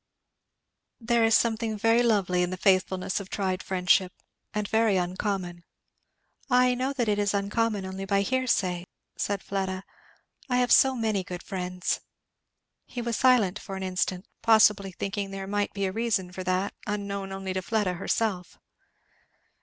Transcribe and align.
"There 0.99 1.23
is 1.23 1.37
something 1.37 1.77
very 1.77 2.01
lovely 2.01 2.41
in 2.41 2.49
the 2.49 2.57
faithfulness 2.57 3.19
of 3.19 3.29
tried 3.29 3.61
friendship 3.61 4.11
and 4.51 4.67
very 4.67 4.97
uncommon." 4.97 5.63
"I 6.49 6.73
know 6.73 6.91
that 6.93 7.07
it 7.07 7.19
is 7.19 7.35
uncommon 7.35 7.85
only 7.85 8.05
by 8.05 8.21
hearsay," 8.21 8.87
said 9.15 9.43
Fleda, 9.43 9.83
"I 10.49 10.57
have 10.57 10.71
so 10.71 10.95
many 10.95 11.23
good 11.23 11.43
friends." 11.43 11.99
He 12.87 13.03
was 13.03 13.15
silent 13.15 13.59
for 13.59 13.75
an 13.75 13.83
instant, 13.83 14.27
possibly 14.41 14.91
thinking 14.91 15.29
there 15.29 15.45
might 15.45 15.71
be 15.71 15.85
a 15.85 15.91
reason 15.91 16.31
for 16.31 16.43
that 16.45 16.73
unknown 16.87 17.31
only 17.31 17.53
to 17.53 17.61
Fleda 17.61 17.93
herself. 17.93 18.57